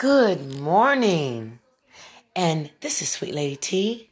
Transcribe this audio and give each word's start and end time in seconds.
Good 0.00 0.58
morning. 0.58 1.58
And 2.34 2.70
this 2.80 3.02
is 3.02 3.10
Sweet 3.10 3.34
Lady 3.34 3.56
T, 3.56 4.08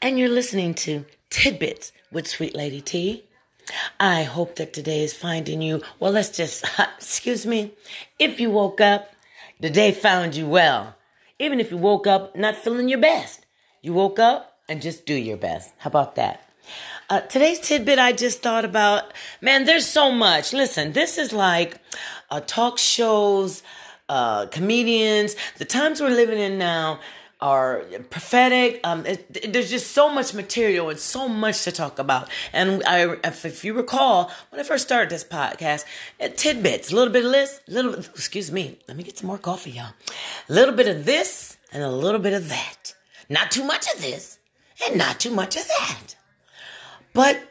and 0.00 0.16
you're 0.16 0.28
listening 0.28 0.74
to 0.74 1.06
Tidbits 1.28 1.90
with 2.12 2.28
Sweet 2.28 2.54
Lady 2.54 2.80
T. 2.80 3.24
I 3.98 4.22
hope 4.22 4.54
that 4.54 4.72
today 4.72 5.02
is 5.02 5.12
finding 5.12 5.60
you, 5.60 5.82
well, 5.98 6.12
let's 6.12 6.28
just, 6.28 6.64
excuse 6.98 7.46
me, 7.46 7.72
if 8.16 8.38
you 8.38 8.48
woke 8.48 8.80
up, 8.80 9.10
the 9.58 9.70
day 9.70 9.90
found 9.90 10.36
you 10.36 10.46
well. 10.46 10.94
Even 11.40 11.58
if 11.58 11.72
you 11.72 11.78
woke 11.78 12.06
up 12.06 12.36
not 12.36 12.54
feeling 12.54 12.88
your 12.88 13.00
best, 13.00 13.44
you 13.82 13.92
woke 13.92 14.20
up 14.20 14.58
and 14.68 14.80
just 14.80 15.04
do 15.04 15.14
your 15.14 15.36
best. 15.36 15.72
How 15.78 15.88
about 15.88 16.14
that? 16.14 16.48
Uh, 17.10 17.22
today's 17.22 17.58
tidbit 17.58 17.98
I 17.98 18.12
just 18.12 18.40
thought 18.40 18.64
about, 18.64 19.12
man, 19.40 19.64
there's 19.64 19.86
so 19.86 20.12
much. 20.12 20.52
Listen, 20.52 20.92
this 20.92 21.18
is 21.18 21.32
like 21.32 21.80
a 22.30 22.40
talk 22.40 22.78
shows, 22.78 23.64
uh, 24.08 24.46
comedians. 24.46 25.36
The 25.58 25.64
times 25.64 26.00
we're 26.00 26.10
living 26.10 26.38
in 26.38 26.58
now 26.58 27.00
are 27.40 27.84
prophetic. 28.10 28.80
Um, 28.84 29.04
it, 29.04 29.52
there's 29.52 29.68
just 29.68 29.90
so 29.90 30.08
much 30.08 30.32
material 30.32 30.88
and 30.88 30.98
so 30.98 31.28
much 31.28 31.64
to 31.64 31.72
talk 31.72 31.98
about. 31.98 32.30
And 32.52 32.82
I, 32.84 33.16
if, 33.24 33.44
if 33.44 33.64
you 33.64 33.74
recall, 33.74 34.30
when 34.50 34.60
I 34.60 34.64
first 34.64 34.84
started 34.86 35.10
this 35.10 35.24
podcast, 35.24 35.84
uh, 36.20 36.28
tidbits, 36.34 36.90
a 36.90 36.96
little 36.96 37.12
bit 37.12 37.24
of 37.24 37.32
this, 37.32 37.60
a 37.68 37.72
little 37.72 37.94
excuse 37.94 38.50
me, 38.50 38.78
let 38.88 38.96
me 38.96 39.02
get 39.02 39.18
some 39.18 39.26
more 39.26 39.38
coffee, 39.38 39.72
y'all. 39.72 39.92
A 40.48 40.52
little 40.52 40.74
bit 40.74 40.88
of 40.88 41.04
this 41.04 41.58
and 41.72 41.82
a 41.82 41.90
little 41.90 42.20
bit 42.20 42.32
of 42.32 42.48
that. 42.48 42.94
Not 43.28 43.50
too 43.50 43.64
much 43.64 43.92
of 43.92 44.00
this 44.00 44.38
and 44.86 44.96
not 44.96 45.20
too 45.20 45.30
much 45.30 45.56
of 45.56 45.66
that. 45.66 46.16
But 47.12 47.43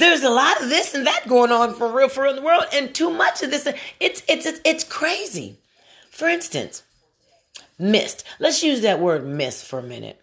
there's 0.00 0.22
a 0.22 0.30
lot 0.30 0.60
of 0.60 0.68
this 0.68 0.94
and 0.94 1.06
that 1.06 1.28
going 1.28 1.52
on 1.52 1.74
for 1.74 1.90
real, 1.90 2.08
for 2.08 2.22
real 2.24 2.30
in 2.30 2.36
the 2.36 2.42
world, 2.42 2.64
and 2.72 2.94
too 2.94 3.10
much 3.10 3.42
of 3.42 3.50
this. 3.50 3.66
It's 4.00 4.22
it's 4.28 4.46
it's, 4.46 4.60
it's 4.64 4.84
crazy. 4.84 5.58
For 6.10 6.28
instance, 6.28 6.82
missed. 7.78 8.24
Let's 8.38 8.62
use 8.62 8.80
that 8.82 9.00
word 9.00 9.26
"miss" 9.26 9.62
for 9.62 9.78
a 9.78 9.82
minute. 9.82 10.20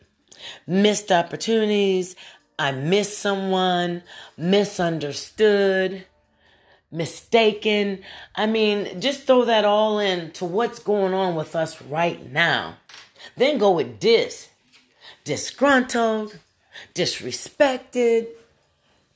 Missed 0.65 1.11
opportunities. 1.11 2.15
I 2.59 2.71
missed 2.71 3.19
someone. 3.19 4.03
Misunderstood. 4.35 6.05
Mistaken. 6.91 7.99
I 8.35 8.45
mean, 8.45 9.01
just 9.01 9.23
throw 9.23 9.45
that 9.45 9.65
all 9.65 9.99
in 9.99 10.31
to 10.31 10.45
what's 10.45 10.79
going 10.79 11.13
on 11.13 11.35
with 11.35 11.55
us 11.55 11.81
right 11.81 12.31
now. 12.31 12.77
Then 13.35 13.57
go 13.57 13.71
with 13.71 13.99
dis. 13.99 14.49
Disgruntled 15.23 16.39
disrespected, 16.93 18.27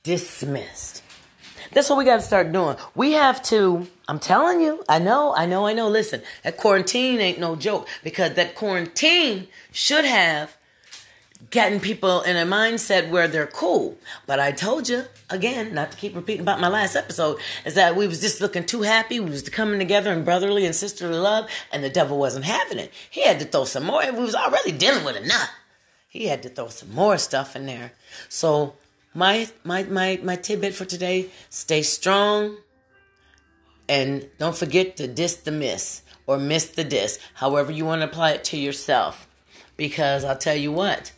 dismissed. 0.03 1.03
That's 1.73 1.89
what 1.89 1.97
we 1.97 2.05
got 2.05 2.17
to 2.17 2.21
start 2.21 2.51
doing. 2.51 2.75
We 2.95 3.13
have 3.13 3.41
to, 3.43 3.87
I'm 4.07 4.19
telling 4.19 4.59
you, 4.59 4.83
I 4.89 4.99
know, 4.99 5.33
I 5.35 5.45
know, 5.45 5.65
I 5.65 5.73
know. 5.73 5.87
Listen, 5.87 6.21
that 6.43 6.57
quarantine 6.57 7.19
ain't 7.19 7.39
no 7.39 7.55
joke 7.55 7.87
because 8.03 8.33
that 8.33 8.55
quarantine 8.55 9.47
should 9.71 10.03
have 10.03 10.57
gotten 11.49 11.79
people 11.79 12.21
in 12.21 12.35
a 12.35 12.45
mindset 12.45 13.09
where 13.09 13.27
they're 13.27 13.47
cool. 13.47 13.97
But 14.27 14.39
I 14.39 14.51
told 14.51 14.89
you 14.89 15.05
again, 15.29 15.73
not 15.73 15.91
to 15.91 15.97
keep 15.97 16.13
repeating 16.13 16.41
about 16.41 16.59
my 16.59 16.67
last 16.67 16.95
episode, 16.95 17.39
is 17.65 17.75
that 17.75 17.95
we 17.95 18.05
was 18.05 18.19
just 18.19 18.41
looking 18.41 18.65
too 18.65 18.81
happy. 18.81 19.19
We 19.19 19.29
was 19.29 19.47
coming 19.49 19.79
together 19.79 20.11
in 20.11 20.25
brotherly 20.25 20.65
and 20.65 20.75
sisterly 20.75 21.17
love, 21.17 21.49
and 21.71 21.83
the 21.83 21.89
devil 21.89 22.17
wasn't 22.17 22.45
having 22.45 22.79
it. 22.79 22.91
He 23.09 23.25
had 23.25 23.39
to 23.39 23.45
throw 23.45 23.63
some 23.63 23.85
more. 23.85 24.03
We 24.11 24.19
was 24.19 24.35
already 24.35 24.73
dealing 24.73 25.05
with 25.05 25.15
enough 25.15 25.49
he 26.11 26.25
had 26.25 26.43
to 26.43 26.49
throw 26.49 26.67
some 26.67 26.93
more 26.93 27.17
stuff 27.17 27.55
in 27.55 27.65
there. 27.65 27.93
So 28.27 28.75
my 29.13 29.49
my 29.63 29.83
my 29.83 30.19
my 30.23 30.35
tidbit 30.35 30.73
for 30.73 30.85
today: 30.85 31.29
stay 31.49 31.81
strong, 31.81 32.57
and 33.89 34.29
don't 34.37 34.55
forget 34.55 34.97
to 34.97 35.07
diss 35.07 35.35
the 35.35 35.51
miss 35.51 36.01
or 36.27 36.37
miss 36.37 36.65
the 36.67 36.83
diss, 36.83 37.19
however 37.35 37.71
you 37.71 37.85
want 37.85 38.01
to 38.01 38.07
apply 38.07 38.31
it 38.31 38.43
to 38.45 38.57
yourself. 38.57 39.27
Because 39.77 40.23
I'll 40.23 40.37
tell 40.37 40.55
you 40.55 40.71
what, 40.71 41.11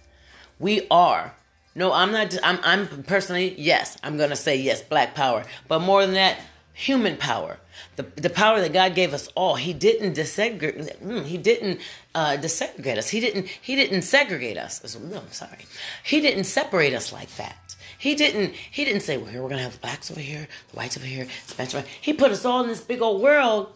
we 0.59 0.87
are. 0.89 1.35
No, 1.75 1.91
I'm 1.91 2.11
not. 2.11 2.35
I'm. 2.43 2.59
I'm 2.63 3.03
personally 3.03 3.55
yes. 3.57 3.97
I'm 4.03 4.17
gonna 4.17 4.35
say 4.35 4.55
yes, 4.55 4.81
black 4.81 5.15
power. 5.15 5.43
But 5.67 5.79
more 5.79 6.05
than 6.05 6.15
that, 6.15 6.39
human 6.73 7.17
power 7.17 7.59
the, 7.95 8.03
the 8.15 8.29
power 8.29 8.59
that 8.61 8.73
God 8.73 8.95
gave 8.95 9.13
us 9.13 9.27
all. 9.35 9.55
He 9.55 9.73
didn't 9.73 10.15
desegregate. 10.15 10.97
Mm, 10.99 11.25
he 11.25 11.37
didn't 11.37 11.79
uh, 12.15 12.37
desegregate 12.39 12.97
us. 12.97 13.09
He 13.09 13.19
didn't. 13.19 13.47
He 13.47 13.75
didn't 13.75 14.03
segregate 14.03 14.57
us. 14.57 14.97
No, 14.99 15.19
I'm 15.19 15.31
sorry. 15.31 15.65
He 16.03 16.21
didn't 16.21 16.45
separate 16.45 16.93
us 16.93 17.11
like 17.11 17.35
that. 17.35 17.55
He 18.03 18.15
didn't. 18.15 18.53
He 18.69 18.83
didn't 18.83 19.03
say, 19.03 19.15
"Well, 19.15 19.31
here 19.31 19.41
we're 19.41 19.47
gonna 19.47 19.61
have 19.61 19.71
the 19.71 19.79
blacks 19.79 20.11
over 20.11 20.19
here, 20.19 20.49
the 20.71 20.75
whites 20.75 20.97
over 20.97 21.05
here, 21.05 21.25
Spanish." 21.47 21.73
Over 21.73 21.87
He 22.01 22.11
put 22.11 22.33
us 22.33 22.43
all 22.43 22.61
in 22.61 22.67
this 22.67 22.81
big 22.81 23.01
old 23.01 23.21
world 23.21 23.71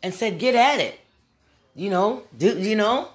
and 0.00 0.14
said, 0.14 0.38
"Get 0.38 0.54
at 0.54 0.78
it." 0.78 1.00
You 1.74 1.90
know, 1.90 2.22
do 2.38 2.56
you 2.56 2.76
know? 2.76 3.08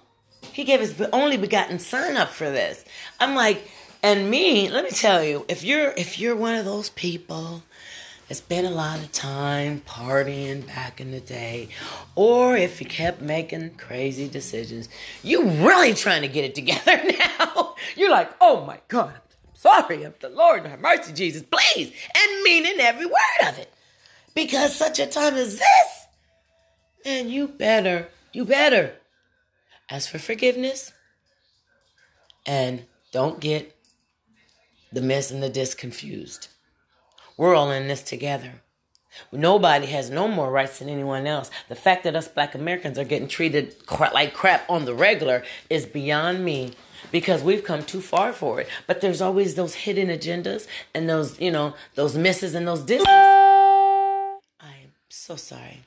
He 0.51 0.65
gave 0.65 0.81
his 0.81 1.01
only 1.13 1.37
begotten 1.37 1.79
Son 1.79 2.17
up 2.17 2.27
for 2.27 2.49
this. 2.49 2.83
I'm 3.21 3.35
like, 3.35 3.71
and 4.03 4.29
me. 4.29 4.69
Let 4.69 4.83
me 4.83 4.89
tell 4.89 5.23
you, 5.23 5.45
if 5.47 5.63
you're 5.63 5.93
if 5.95 6.19
you're 6.19 6.35
one 6.35 6.55
of 6.55 6.65
those 6.65 6.89
people 6.89 7.63
that 8.27 8.35
spent 8.35 8.67
a 8.67 8.69
lot 8.69 8.99
of 8.99 9.13
time 9.13 9.81
partying 9.87 10.67
back 10.67 10.99
in 10.99 11.11
the 11.11 11.21
day, 11.21 11.69
or 12.15 12.57
if 12.57 12.81
you 12.81 12.85
kept 12.85 13.21
making 13.21 13.75
crazy 13.75 14.27
decisions, 14.27 14.89
you 15.23 15.49
really 15.49 15.93
trying 15.93 16.23
to 16.23 16.27
get 16.27 16.43
it 16.43 16.53
together 16.53 17.01
now. 17.39 17.75
You're 17.95 18.11
like, 18.11 18.29
oh 18.41 18.65
my 18.65 18.79
God, 18.89 19.13
sorry, 19.59 20.05
I'm 20.05 20.13
the 20.19 20.29
Lord, 20.29 20.65
have 20.65 20.79
mercy, 20.79 21.11
Jesus, 21.11 21.43
please, 21.43 21.91
and 22.15 22.43
meaning 22.43 22.79
every 22.79 23.05
word 23.05 23.47
of 23.47 23.59
it. 23.59 23.71
Because 24.33 24.73
such 24.73 24.99
a 24.99 25.05
time 25.05 25.35
as 25.35 25.59
this, 25.59 26.05
and 27.05 27.29
you 27.29 27.47
better, 27.47 28.07
you 28.31 28.45
better 28.45 28.95
ask 29.89 30.09
for 30.09 30.19
forgiveness 30.19 30.93
and 32.45 32.83
don't 33.11 33.39
get 33.39 33.75
the 34.93 35.01
miss 35.01 35.29
and 35.29 35.43
the 35.43 35.49
dis 35.49 35.73
confused. 35.73 36.47
We're 37.37 37.55
all 37.55 37.71
in 37.71 37.87
this 37.87 38.01
together. 38.01 38.61
Nobody 39.31 39.87
has 39.87 40.09
no 40.09 40.27
more 40.27 40.51
rights 40.51 40.79
than 40.79 40.89
anyone 40.89 41.27
else. 41.27 41.49
The 41.67 41.75
fact 41.75 42.03
that 42.03 42.15
us 42.15 42.27
black 42.27 42.55
Americans 42.55 42.97
are 42.97 43.03
getting 43.03 43.27
treated 43.27 43.75
like 44.13 44.33
crap 44.33 44.69
on 44.69 44.85
the 44.85 44.93
regular 44.93 45.43
is 45.69 45.85
beyond 45.85 46.43
me 46.45 46.73
because 47.11 47.41
we've 47.41 47.63
come 47.63 47.83
too 47.83 48.01
far 48.01 48.33
for 48.33 48.61
it. 48.61 48.67
But 48.87 49.01
there's 49.01 49.21
always 49.21 49.55
those 49.55 49.75
hidden 49.75 50.09
agendas 50.09 50.67
and 50.93 51.09
those, 51.09 51.39
you 51.39 51.51
know, 51.51 51.75
those 51.95 52.17
misses 52.17 52.55
and 52.55 52.67
those 52.67 52.81
disses. 52.81 53.07
I'm 53.07 54.91
so 55.09 55.35
sorry. 55.35 55.81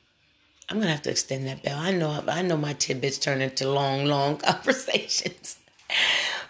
I'm 0.68 0.78
gonna 0.78 0.90
have 0.90 1.02
to 1.02 1.10
extend 1.10 1.46
that 1.46 1.62
bell. 1.62 1.78
I 1.78 1.92
know 1.92 2.24
I 2.26 2.42
know 2.42 2.56
my 2.56 2.72
tidbits 2.72 3.18
turn 3.18 3.42
into 3.42 3.70
long, 3.70 4.06
long 4.06 4.36
conversations. 4.38 5.58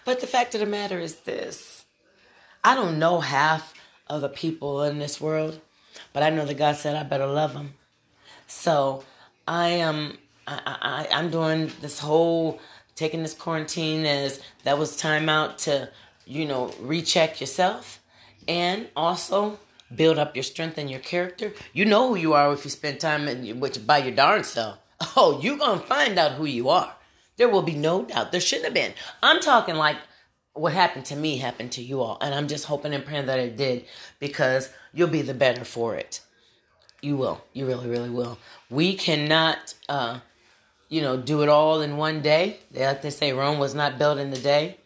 But 0.05 0.21
the 0.21 0.27
fact 0.27 0.53
of 0.53 0.61
the 0.61 0.65
matter 0.65 0.99
is 0.99 1.15
this. 1.21 1.85
I 2.63 2.75
don't 2.75 2.99
know 2.99 3.19
half 3.19 3.73
of 4.07 4.21
the 4.21 4.29
people 4.29 4.83
in 4.83 4.99
this 4.99 5.19
world, 5.19 5.59
but 6.11 6.23
I 6.23 6.29
know 6.29 6.45
that 6.45 6.57
God 6.57 6.75
said 6.75 6.95
I 6.95 7.03
better 7.03 7.27
love 7.27 7.53
him. 7.53 7.73
So 8.47 9.03
I 9.47 9.69
am 9.69 10.17
I, 10.47 10.59
I 10.65 11.07
I'm 11.11 11.29
doing 11.29 11.71
this 11.81 11.99
whole 11.99 12.59
taking 12.95 13.23
this 13.23 13.33
quarantine 13.33 14.05
as 14.05 14.41
that 14.63 14.77
was 14.77 14.95
time 14.95 15.29
out 15.29 15.57
to 15.59 15.89
you 16.25 16.45
know 16.45 16.73
recheck 16.79 17.39
yourself 17.41 17.99
and 18.47 18.87
also 18.95 19.59
build 19.95 20.17
up 20.17 20.35
your 20.35 20.43
strength 20.43 20.77
and 20.77 20.89
your 20.89 20.99
character. 20.99 21.53
You 21.71 21.85
know 21.85 22.09
who 22.09 22.15
you 22.15 22.33
are 22.33 22.53
if 22.53 22.65
you 22.65 22.71
spend 22.71 22.99
time 22.99 23.27
in, 23.27 23.59
with 23.59 23.85
by 23.85 23.99
your 23.99 24.15
darn 24.15 24.43
self. 24.43 24.79
Oh, 25.17 25.41
you're 25.41 25.57
gonna 25.57 25.81
find 25.81 26.17
out 26.17 26.33
who 26.33 26.45
you 26.45 26.69
are. 26.69 26.95
There 27.35 27.49
will 27.49 27.61
be 27.61 27.75
no 27.75 28.03
doubt. 28.03 28.31
There 28.31 28.39
shouldn't 28.39 28.65
have 28.65 28.73
been. 28.73 28.93
I'm 29.21 29.41
talking 29.41 29.75
like 29.75 29.97
what 30.53 30.73
happened 30.73 31.05
to 31.05 31.15
me 31.15 31.37
happened 31.37 31.71
to 31.73 31.81
you 31.81 32.01
all. 32.01 32.17
And 32.21 32.33
I'm 32.33 32.47
just 32.47 32.65
hoping 32.65 32.93
and 32.93 33.05
praying 33.05 33.25
that 33.25 33.39
it 33.39 33.57
did 33.57 33.85
because 34.19 34.69
you'll 34.93 35.07
be 35.07 35.21
the 35.21 35.33
better 35.33 35.65
for 35.65 35.95
it. 35.95 36.21
You 37.01 37.17
will. 37.17 37.43
You 37.53 37.65
really, 37.65 37.89
really 37.89 38.09
will. 38.09 38.37
We 38.69 38.95
cannot, 38.95 39.73
uh, 39.89 40.19
you 40.89 41.01
know, 41.01 41.17
do 41.17 41.41
it 41.41 41.49
all 41.49 41.81
in 41.81 41.97
one 41.97 42.21
day. 42.21 42.59
They 42.71 42.85
like 42.85 43.01
to 43.01 43.11
say 43.11 43.33
Rome 43.33 43.59
was 43.59 43.75
not 43.75 43.97
built 43.97 44.19
in 44.19 44.31
the 44.31 44.39
day. 44.39 44.77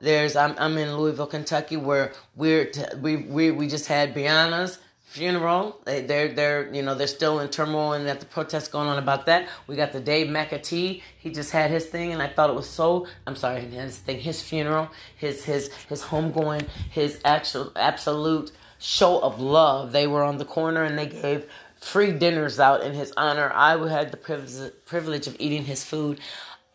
There's, 0.00 0.36
I'm, 0.36 0.54
I'm 0.58 0.78
in 0.78 0.96
Louisville, 0.96 1.26
Kentucky, 1.26 1.76
where 1.76 2.12
we're, 2.34 2.66
t- 2.66 2.82
we, 3.00 3.16
we, 3.16 3.50
we 3.50 3.68
just 3.68 3.86
had 3.86 4.14
Breonna's 4.14 4.78
funeral. 5.10 5.80
They, 5.84 6.02
they're 6.02 6.28
they're 6.28 6.72
you 6.72 6.82
know 6.82 6.94
they're 6.94 7.08
still 7.08 7.40
in 7.40 7.48
turmoil 7.50 7.94
and 7.94 8.06
that 8.06 8.20
the 8.20 8.26
protests 8.26 8.68
going 8.68 8.86
on 8.86 8.96
about 8.96 9.26
that. 9.26 9.48
We 9.66 9.74
got 9.74 9.92
the 9.92 10.00
Dave 10.00 10.28
McAtee. 10.28 11.02
He 11.18 11.30
just 11.30 11.50
had 11.50 11.70
his 11.70 11.86
thing, 11.86 12.12
and 12.12 12.22
I 12.22 12.28
thought 12.28 12.48
it 12.48 12.56
was 12.56 12.68
so. 12.68 13.08
I'm 13.26 13.34
sorry, 13.34 13.60
his 13.62 13.98
thing, 13.98 14.20
his 14.20 14.40
funeral, 14.40 14.88
his 15.16 15.44
his 15.44 15.72
his 15.88 16.02
homegoing, 16.04 16.68
his 16.88 17.20
actual 17.24 17.72
absolute 17.74 18.52
show 18.78 19.18
of 19.18 19.40
love. 19.40 19.90
They 19.90 20.06
were 20.06 20.22
on 20.22 20.38
the 20.38 20.44
corner 20.44 20.84
and 20.84 20.96
they 20.96 21.06
gave 21.06 21.50
free 21.80 22.12
dinners 22.12 22.60
out 22.60 22.82
in 22.82 22.92
his 22.92 23.12
honor. 23.16 23.50
I 23.52 23.76
had 23.88 24.12
the 24.12 24.16
privilege 24.16 24.72
privilege 24.86 25.26
of 25.26 25.36
eating 25.40 25.64
his 25.64 25.84
food. 25.84 26.20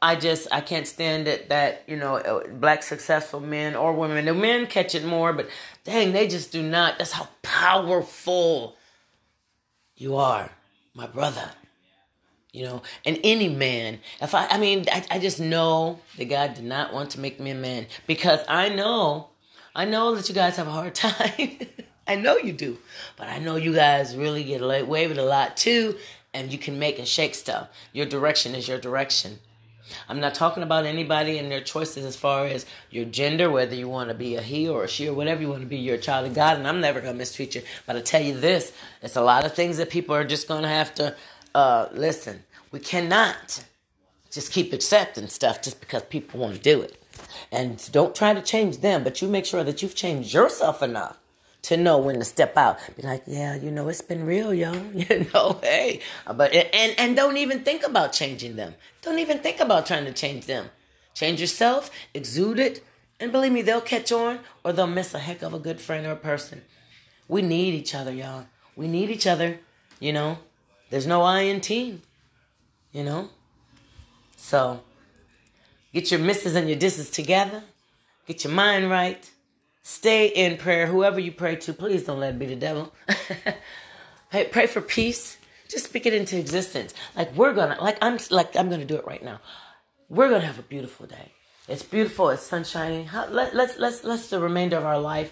I 0.02 0.16
just 0.16 0.48
I 0.52 0.62
can't 0.62 0.88
stand 0.88 1.28
it 1.28 1.50
that 1.50 1.84
you 1.88 1.98
know 1.98 2.18
uh, 2.18 2.48
black 2.48 2.84
successful 2.84 3.40
men 3.40 3.76
or 3.76 3.94
women. 3.94 4.26
The 4.26 4.34
men 4.34 4.68
catch 4.68 4.96
it 4.96 5.06
more, 5.06 5.34
but 5.34 5.50
dang, 5.84 6.14
they 6.14 6.28
just 6.28 6.52
do 6.52 6.62
not. 6.64 6.98
That's 7.00 7.14
how 7.14 7.28
powerful 7.44 8.76
you 9.96 10.16
are, 10.18 10.52
my 10.94 11.08
brother. 11.08 11.52
you 12.54 12.64
know, 12.66 12.82
and 13.06 13.20
any 13.24 13.50
man. 13.50 14.00
If 14.22 14.34
I, 14.36 14.48
I 14.48 14.58
mean, 14.58 14.86
I, 14.92 15.06
I 15.12 15.20
just 15.20 15.40
know 15.40 16.00
that 16.18 16.26
God 16.26 16.54
did 16.56 16.64
not 16.66 16.94
want 16.94 17.12
to 17.12 17.20
make 17.20 17.40
me 17.40 17.52
a 17.52 17.56
man 17.56 17.88
because 18.08 18.40
I 18.48 18.70
know, 18.70 19.30
I 19.76 19.86
know 19.86 20.16
that 20.16 20.30
you 20.30 20.36
guys 20.36 20.58
have 20.58 20.68
a 20.68 20.72
hard 20.72 20.96
time. 21.08 21.60
I 22.08 22.16
know 22.16 22.38
you 22.38 22.54
do, 22.54 22.78
but 23.18 23.28
I 23.28 23.40
know 23.40 23.56
you 23.58 23.74
guys 23.74 24.16
really 24.16 24.44
get 24.44 24.62
away 24.62 25.08
with 25.08 25.18
a 25.20 25.24
lot 25.26 25.58
too, 25.58 25.98
and 26.34 26.52
you 26.52 26.58
can 26.58 26.80
make 26.80 27.00
and 27.00 27.08
shake 27.08 27.36
stuff. 27.36 27.70
Your 27.94 28.06
direction 28.06 28.56
is 28.56 28.68
your 28.68 28.80
direction. 28.80 29.40
I'm 30.10 30.20
not 30.20 30.36
talking 30.36 30.64
about 30.64 30.86
anybody 30.86 31.38
and 31.38 31.52
their 31.52 31.62
choices 31.62 32.06
as 32.06 32.16
far 32.16 32.46
as 32.46 32.66
your 32.92 33.06
gender, 33.06 33.50
whether 33.50 33.76
you 33.76 33.90
want 33.90 34.10
to 34.10 34.16
be 34.16 34.36
a 34.36 34.42
he 34.42 34.68
or 34.68 34.84
a 34.86 34.88
she 34.88 35.08
or 35.08 35.14
whatever 35.14 35.42
you 35.42 35.50
want 35.50 35.62
to 35.62 35.68
be. 35.68 35.78
You're 35.78 35.96
a 35.96 36.00
child 36.00 36.28
of 36.28 36.34
God, 36.34 36.58
and 36.58 36.68
I'm 36.68 36.82
never 36.82 37.02
going 37.02 37.14
to 37.14 37.18
mistreat 37.18 37.56
you. 37.56 37.64
But 37.86 37.96
I 37.96 38.02
tell 38.02 38.22
you 38.22 38.40
this: 38.40 38.74
it's 39.02 39.16
a 39.16 39.22
lot 39.22 39.46
of 39.46 39.54
things 39.54 39.78
that 39.78 39.90
people 39.90 40.16
are 40.16 40.26
just 40.26 40.48
going 40.48 40.64
to 40.64 40.70
have 40.70 40.96
to 40.96 41.16
uh, 41.56 41.88
listen, 41.94 42.44
we 42.72 42.80
cannot 42.80 43.66
just 44.32 44.52
keep 44.52 44.74
accepting 44.74 45.28
stuff 45.28 45.62
just 45.62 45.80
because 45.80 46.04
people 46.04 46.40
want 46.40 46.56
to 46.56 46.62
do 46.62 46.82
it. 46.82 47.02
And 47.52 47.90
don't 47.92 48.16
try 48.16 48.34
to 48.34 48.42
change 48.42 48.80
them, 48.80 49.04
but 49.04 49.22
you 49.22 49.28
make 49.28 49.46
sure 49.46 49.64
that 49.64 49.82
you've 49.82 49.96
changed 49.96 50.34
yourself 50.34 50.84
enough 50.84 51.18
to 51.66 51.78
know 51.78 51.98
when 51.98 52.20
to 52.20 52.26
step 52.26 52.56
out. 52.58 52.80
Be 52.96 53.04
like, 53.04 53.24
yeah, 53.26 53.56
you 53.56 53.72
know, 53.72 53.88
it's 53.90 54.02
been 54.02 54.26
real, 54.26 54.54
yo. 54.54 54.72
You 54.94 55.28
know, 55.34 55.60
hey, 55.62 56.02
but 56.26 56.54
and 56.54 56.96
and 56.98 57.16
don't 57.16 57.38
even 57.38 57.64
think 57.64 57.86
about 57.86 58.14
changing 58.14 58.56
them. 58.56 58.76
Don't 59.02 59.20
even 59.20 59.40
think 59.40 59.60
about 59.60 59.86
trying 59.86 60.06
to 60.06 60.14
change 60.14 60.46
them. 60.46 60.70
Change 61.14 61.40
yourself, 61.40 61.90
exude 62.14 62.60
it, 62.60 62.84
and 63.20 63.32
believe 63.32 63.52
me, 63.52 63.62
they'll 63.62 63.82
catch 63.82 64.12
on 64.12 64.40
or 64.64 64.74
they'll 64.74 64.88
miss 64.88 65.14
a 65.14 65.20
heck 65.20 65.42
of 65.42 65.54
a 65.54 65.60
good 65.60 65.80
friend 65.80 66.06
or 66.06 66.12
a 66.12 66.18
person. 66.18 66.62
We 67.28 67.42
need 67.42 67.74
each 67.74 67.96
other, 67.96 68.12
y'all. 68.12 68.46
We 68.76 68.88
need 68.88 69.10
each 69.10 69.26
other, 69.26 69.60
you 70.00 70.12
know. 70.12 70.40
There's 70.90 71.08
no 71.08 71.22
I 71.22 71.42
in 71.42 71.62
team, 71.62 72.02
you 72.92 73.04
know? 73.04 73.30
So 74.36 74.82
get 75.94 76.12
your 76.12 76.20
misses 76.20 76.56
and 76.56 76.70
your 76.70 76.78
disses 76.78 77.10
together. 77.10 77.64
Get 78.28 78.44
your 78.44 78.54
mind 78.54 78.90
right. 78.90 79.30
Stay 79.88 80.30
in 80.30 80.58
prayer. 80.58 80.88
Whoever 80.88 81.20
you 81.20 81.32
pray 81.32 81.58
to, 81.58 81.72
please 81.72 82.06
don't 82.06 82.20
let 82.20 82.34
it 82.34 82.40
be 82.40 82.48
the 82.48 82.56
devil. 82.56 82.92
hey, 84.32 84.46
pray 84.46 84.66
for 84.66 84.82
peace. 84.82 85.38
Just 85.68 85.86
speak 85.86 86.08
it 86.08 86.14
into 86.14 86.40
existence. 86.40 86.92
Like 87.16 87.36
we're 87.36 87.54
gonna, 87.54 87.78
like 87.80 88.00
I'm, 88.02 88.18
like 88.32 88.56
I'm 88.56 88.68
gonna 88.68 88.84
do 88.84 88.96
it 88.96 89.06
right 89.06 89.24
now. 89.24 89.40
We're 90.10 90.30
gonna 90.30 90.48
have 90.48 90.58
a 90.58 90.64
beautiful 90.64 91.06
day. 91.06 91.34
It's 91.68 91.84
beautiful. 91.84 92.30
It's 92.30 92.42
sun 92.42 92.64
shining. 92.64 93.08
Let, 93.30 93.56
let's 93.56 93.78
let's 93.78 94.04
let's 94.04 94.28
the 94.28 94.40
remainder 94.40 94.76
of 94.76 94.86
our 94.86 95.00
life 95.00 95.32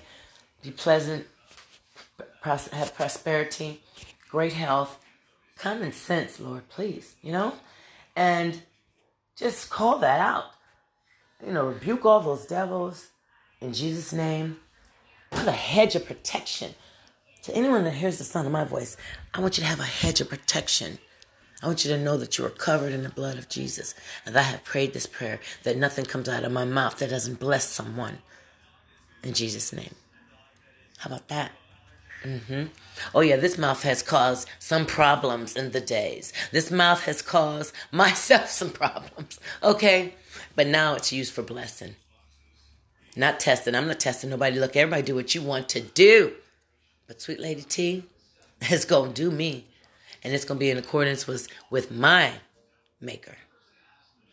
be 0.62 0.70
pleasant, 0.70 1.26
have 2.44 2.94
prosperity, 2.94 3.82
great 4.30 4.54
health, 4.54 5.04
common 5.58 5.94
sense, 5.94 6.40
Lord, 6.40 6.70
please, 6.70 7.16
you 7.24 7.32
know? 7.32 7.54
And 8.16 8.62
just 9.36 9.72
call 9.72 9.98
that 9.98 10.20
out. 10.20 10.46
You 11.44 11.54
know, 11.54 11.66
rebuke 11.66 12.06
all 12.06 12.20
those 12.20 12.46
devils 12.46 13.08
in 13.64 13.74
Jesus' 13.74 14.14
name. 14.14 14.58
Put 15.32 15.48
a 15.48 15.52
hedge 15.52 15.96
of 15.96 16.06
protection. 16.06 16.76
To 17.44 17.56
anyone 17.56 17.86
that 17.86 17.96
hears 17.96 18.18
the 18.18 18.24
sound 18.24 18.46
of 18.46 18.54
my 18.54 18.66
voice, 18.66 18.96
I 19.34 19.40
want 19.42 19.58
you 19.58 19.64
to 19.64 19.70
have 19.70 19.80
a 19.80 19.84
hedge 19.84 20.22
of 20.22 20.30
protection. 20.30 21.00
I 21.62 21.68
want 21.68 21.84
you 21.84 21.92
to 21.92 21.98
know 21.98 22.18
that 22.18 22.38
you 22.38 22.46
are 22.46 22.50
covered 22.50 22.92
in 22.92 23.04
the 23.04 23.10
blood 23.10 23.38
of 23.38 23.50
Jesus. 23.50 23.96
And 24.26 24.38
I 24.38 24.42
have 24.44 24.64
prayed 24.64 24.94
this 24.94 25.06
prayer 25.06 25.40
that 25.64 25.78
nothing 25.78 26.06
comes 26.06 26.28
out 26.28 26.44
of 26.44 26.52
my 26.52 26.66
mouth 26.66 26.98
that 27.00 27.10
doesn't 27.10 27.40
bless 27.40 27.68
someone. 27.68 28.20
In 29.24 29.34
Jesus' 29.34 29.74
name. 29.74 29.96
How 30.98 31.10
about 31.10 31.30
that? 31.30 31.52
Mm-hmm. 32.24 32.66
Oh, 33.16 33.22
yeah, 33.22 33.38
this 33.38 33.58
mouth 33.58 33.84
has 33.84 34.04
caused 34.04 34.50
some 34.60 34.86
problems 34.86 35.56
in 35.56 35.72
the 35.72 35.82
days. 35.82 36.32
This 36.52 36.70
mouth 36.70 37.04
has 37.06 37.22
caused 37.22 37.74
myself 37.92 38.50
some 38.50 38.72
problems, 38.72 39.40
okay? 39.62 40.16
But 40.56 40.68
now 40.68 40.96
it's 40.96 41.14
used 41.14 41.34
for 41.34 41.42
blessing. 41.42 41.96
Not 43.16 43.40
testing. 43.40 43.76
I'm 43.76 43.88
not 43.88 44.00
testing 44.00 44.30
nobody. 44.30 44.60
Look, 44.60 44.76
everybody 44.76 45.04
do 45.04 45.16
what 45.16 45.36
you 45.36 45.42
want 45.42 45.70
to 45.70 45.82
do. 45.82 46.34
But 47.08 47.22
Sweet 47.22 47.40
Lady 47.40 47.62
T 47.62 48.04
is 48.72 48.86
going 48.86 49.14
to 49.14 49.22
do 49.22 49.32
me. 49.32 49.66
And 50.24 50.34
it's 50.34 50.46
going 50.46 50.58
to 50.58 50.60
be 50.60 50.70
in 50.70 50.78
accordance 50.78 51.28
with, 51.28 51.48
with 51.70 51.92
my 51.92 52.34
maker. 53.02 53.36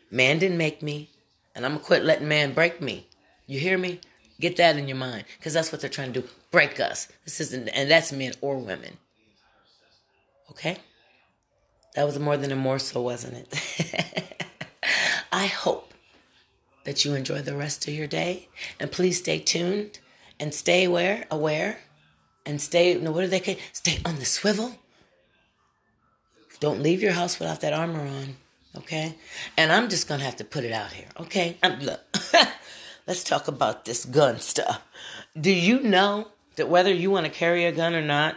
Man 0.09 0.39
didn't 0.39 0.57
make 0.57 0.81
me. 0.81 1.09
And 1.53 1.65
I'm 1.65 1.73
going 1.73 1.81
to 1.81 1.85
quit 1.85 2.03
letting 2.03 2.27
man 2.27 2.53
break 2.53 2.81
me. 2.81 3.07
You 3.45 3.59
hear 3.59 3.77
me? 3.77 3.99
Get 4.39 4.57
that 4.57 4.77
in 4.77 4.87
your 4.87 4.97
mind. 4.97 5.25
Because 5.37 5.53
that's 5.53 5.71
what 5.71 5.81
they're 5.81 5.89
trying 5.89 6.13
to 6.13 6.21
do 6.21 6.27
break 6.49 6.79
us. 6.79 7.07
This 7.25 7.39
isn't, 7.41 7.67
and 7.69 7.89
that's 7.91 8.11
men 8.11 8.33
or 8.41 8.57
women. 8.57 8.97
Okay? 10.49 10.77
That 11.95 12.05
was 12.05 12.17
more 12.19 12.37
than 12.37 12.51
a 12.51 12.55
morsel, 12.55 13.03
wasn't 13.03 13.37
it? 13.37 14.45
I 15.31 15.47
hope 15.47 15.90
that 16.83 17.05
you 17.05 17.13
enjoy 17.13 17.41
the 17.41 17.55
rest 17.55 17.87
of 17.87 17.93
your 17.93 18.07
day. 18.07 18.49
And 18.79 18.91
please 18.91 19.19
stay 19.19 19.39
tuned 19.39 19.99
and 20.39 20.53
stay 20.53 20.85
aware, 20.85 21.25
aware, 21.29 21.79
and 22.45 22.59
stay, 22.59 22.95
no, 22.95 23.11
what 23.11 23.21
do 23.21 23.27
they 23.27 23.41
say? 23.41 23.59
Stay 23.73 23.99
on 24.05 24.17
the 24.17 24.25
swivel. 24.25 24.75
Don't 26.59 26.81
leave 26.81 27.01
your 27.01 27.13
house 27.13 27.39
without 27.39 27.61
that 27.61 27.73
armor 27.73 28.01
on. 28.01 28.35
Okay? 28.77 29.15
And 29.57 29.71
I'm 29.71 29.89
just 29.89 30.07
to 30.07 30.17
have 30.17 30.37
to 30.37 30.43
put 30.43 30.63
it 30.63 30.71
out 30.71 30.91
here. 30.91 31.07
Okay? 31.19 31.57
I'm, 31.61 31.79
look, 31.79 32.01
let's 33.07 33.23
talk 33.23 33.47
about 33.47 33.85
this 33.85 34.05
gun 34.05 34.39
stuff. 34.39 34.81
Do 35.39 35.51
you 35.51 35.81
know 35.81 36.27
that 36.55 36.69
whether 36.69 36.93
you 36.93 37.11
want 37.11 37.25
to 37.25 37.31
carry 37.31 37.65
a 37.65 37.71
gun 37.71 37.95
or 37.95 38.01
not, 38.01 38.35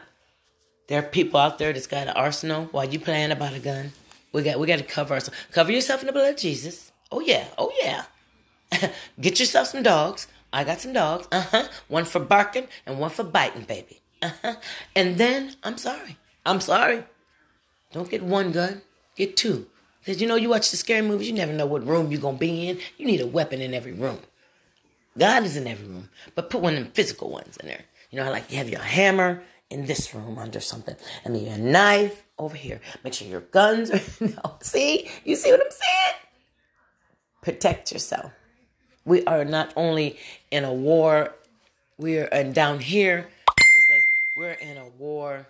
there 0.89 0.99
are 0.99 1.07
people 1.07 1.41
out 1.41 1.59
there 1.59 1.73
that's 1.73 1.87
got 1.87 2.09
an 2.09 2.17
arsenal 2.17 2.67
while 2.67 2.85
you 2.85 2.99
playing 2.99 3.33
about 3.33 3.55
a 3.55 3.59
gun. 3.59 3.93
We 4.33 4.43
got 4.43 4.59
we 4.59 4.67
got 4.67 4.79
to 4.79 4.85
cover 4.85 5.15
ourselves. 5.15 5.39
Cover 5.53 5.73
yourself 5.73 6.01
in 6.01 6.07
the 6.07 6.13
blood 6.13 6.35
of 6.35 6.37
Jesus. 6.37 6.93
Oh 7.11 7.21
yeah, 7.21 7.47
oh 7.57 7.73
yeah. 7.81 8.05
Get 9.21 9.41
yourself 9.41 9.69
some 9.69 9.83
dogs. 9.83 10.27
I 10.53 10.65
got 10.65 10.81
some 10.81 10.93
dogs. 10.93 11.27
Uh 11.33 11.43
huh. 11.43 11.69
One 11.89 12.05
for 12.05 12.21
barking 12.21 12.69
and 12.87 12.99
one 12.99 13.11
for 13.11 13.25
biting, 13.25 13.65
baby. 13.65 14.01
Uh 14.23 14.31
huh. 14.43 14.55
And 14.95 15.19
then 15.19 15.55
I'm 15.63 15.79
sorry. 15.79 16.17
I'm 16.47 16.61
sorry. 16.61 17.05
Don't 17.93 18.11
get 18.11 18.23
one 18.23 18.53
gun. 18.53 18.83
Get 19.17 19.37
two. 19.37 19.67
Cause 20.05 20.21
you 20.21 20.29
know 20.29 20.35
you 20.35 20.51
watch 20.51 20.71
the 20.71 20.77
scary 20.77 21.03
movies. 21.03 21.29
You 21.29 21.35
never 21.35 21.53
know 21.53 21.67
what 21.67 21.87
room 21.87 22.11
you're 22.11 22.21
gonna 22.21 22.37
be 22.37 22.69
in. 22.69 22.79
You 22.99 23.07
need 23.07 23.21
a 23.21 23.27
weapon 23.27 23.63
in 23.63 23.73
every 23.73 23.93
room. 23.93 24.19
God 25.17 25.45
is 25.45 25.57
in 25.57 25.67
every 25.67 25.87
room, 25.87 26.11
but 26.35 26.51
put 26.51 26.61
one 26.61 26.75
of 26.75 26.83
them 26.83 26.93
physical 26.93 27.31
ones 27.31 27.57
in 27.59 27.69
there. 27.69 27.85
You 28.11 28.21
know, 28.21 28.31
like 28.31 28.51
you 28.51 28.59
have 28.59 28.69
your 28.69 28.81
hammer 28.81 29.43
in 29.71 29.87
this 29.87 30.15
room 30.15 30.39
under 30.39 30.61
something, 30.61 30.97
and 31.25 31.35
then 31.35 31.45
your 31.45 31.59
knife 31.59 32.25
over 32.39 32.57
here. 32.57 32.81
Make 33.03 33.15
sure 33.15 33.29
your 33.29 33.41
guns 33.41 33.91
are. 33.91 34.01
no, 34.21 34.57
see, 34.61 35.09
you 35.25 35.37
see 35.37 35.51
what 35.51 35.61
I'm 35.61 35.71
saying? 35.71 36.15
Protect 37.43 37.93
yourself. 37.93 38.33
We 39.05 39.25
are 39.25 39.45
not 39.45 39.73
only 39.77 40.19
in 40.51 40.65
a 40.65 40.73
war. 40.73 41.35
We 41.99 42.19
are 42.19 42.29
and 42.33 42.55
down 42.55 42.81
here. 42.81 43.29
We're 44.37 44.53
in 44.53 44.77
a 44.77 44.89
war 44.99 45.47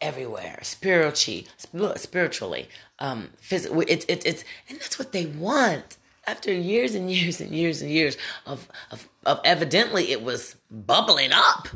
everywhere, 0.00 0.58
spiritually, 0.62 1.46
spiritually, 1.96 2.68
um, 2.98 3.30
physically. 3.38 3.86
It's 3.88 4.04
it's 4.08 4.24
it's, 4.24 4.44
and 4.68 4.80
that's 4.80 4.98
what 4.98 5.12
they 5.12 5.26
want 5.26 5.96
after 6.26 6.52
years 6.52 6.94
and 6.94 7.10
years 7.10 7.40
and 7.40 7.52
years 7.52 7.82
and 7.82 7.90
years 7.90 8.16
of, 8.46 8.68
of, 8.90 9.08
of 9.24 9.40
evidently 9.44 10.10
it 10.10 10.22
was 10.22 10.56
bubbling 10.70 11.30
up 11.32 11.68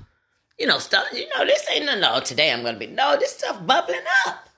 you 0.60 0.66
know, 0.66 0.78
stuff, 0.78 1.06
you 1.12 1.26
know, 1.34 1.44
this 1.46 1.64
ain't 1.72 1.86
no, 1.86 1.98
no, 1.98 2.20
today 2.20 2.52
I'm 2.52 2.60
going 2.60 2.74
to 2.74 2.78
be, 2.78 2.86
no, 2.86 3.16
this 3.18 3.32
stuff 3.32 3.66
bubbling 3.66 4.02
up. 4.26 4.49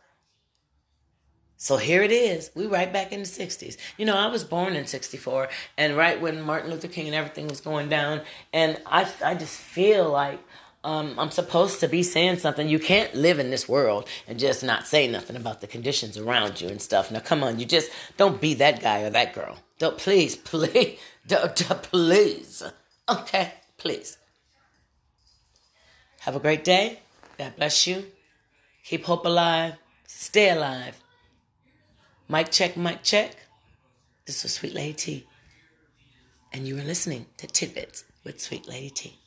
So 1.63 1.77
here 1.77 2.03
it 2.03 2.11
is. 2.11 2.51
We 2.57 2.67
right 2.67 2.93
back 2.93 3.13
in 3.13 3.21
the 3.21 3.25
60s. 3.25 3.77
You 3.97 4.05
know, 4.05 4.17
I 4.17 4.27
was 4.27 4.43
born 4.43 4.75
in 4.75 4.85
64 4.85 5.49
and 5.79 5.97
right 5.97 6.21
when 6.21 6.43
Martin 6.43 6.73
Luther 6.73 6.89
King 6.89 7.07
and 7.07 7.15
everything 7.15 7.47
was 7.47 7.61
going 7.61 7.89
down. 7.89 8.23
And 8.53 8.81
I, 8.85 9.09
I 9.25 9.37
just 9.37 9.61
feel 9.61 10.11
like 10.11 10.41
um, 10.83 11.15
I'm 11.21 11.31
supposed 11.31 11.79
to 11.79 11.87
be 11.87 12.03
saying 12.03 12.39
something. 12.39 12.69
You 12.69 12.81
can't 12.81 13.15
live 13.15 13.39
in 13.39 13.51
this 13.51 13.69
world 13.69 14.09
and 14.27 14.41
just 14.41 14.65
not 14.65 14.89
say 14.89 15.07
nothing 15.07 15.37
about 15.37 15.61
the 15.61 15.69
conditions 15.69 16.19
around 16.19 16.61
you 16.61 16.67
and 16.67 16.83
stuff. 16.83 17.13
Now, 17.13 17.21
come 17.21 17.45
on, 17.45 17.61
you 17.61 17.65
just 17.65 17.93
don't 18.17 18.41
be 18.41 18.55
that 18.55 18.83
guy 18.83 19.03
or 19.03 19.11
that 19.11 19.33
girl. 19.33 19.57
Don't, 19.79 19.97
please, 19.97 20.35
please, 20.51 20.99
don't, 21.29 21.55
please. 21.55 22.65
Okay, 23.09 23.53
please. 23.79 24.19
Have 26.23 26.35
a 26.35 26.41
great 26.41 26.65
day. 26.65 26.99
God 27.39 27.55
bless 27.55 27.87
you. 27.87 28.07
Keep 28.83 29.05
hope 29.05 29.25
alive. 29.25 29.75
Stay 30.09 30.51
alive. 30.51 31.02
Mic 32.33 32.51
check, 32.51 32.79
mic 32.79 33.03
check. 33.03 33.37
This 34.25 34.43
was 34.43 34.55
Sweet 34.55 34.73
Lady 34.73 34.95
T. 34.95 35.27
And 36.51 36.67
you 36.67 36.77
were 36.77 36.83
listening 36.83 37.27
to 37.37 37.47
Tidbits 37.47 38.05
with 38.25 38.41
Sweet 38.41 38.67
Lady 38.67 38.89
T. 38.89 39.19